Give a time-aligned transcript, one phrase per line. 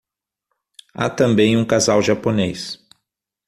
[0.95, 2.83] Há também um casal japonês